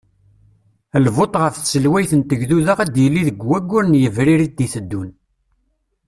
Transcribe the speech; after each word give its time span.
Lvot 1.05 1.33
ɣef 1.43 1.55
tselwayt 1.57 2.11
n 2.19 2.21
tegduda 2.29 2.73
ad 2.83 2.89
d-yili 2.93 3.21
deg 3.27 3.39
waggur 3.49 3.83
n 3.87 3.99
Yebrir 4.01 4.41
id-teddun. 4.47 5.09